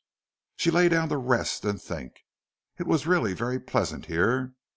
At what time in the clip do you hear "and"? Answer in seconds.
1.63-1.79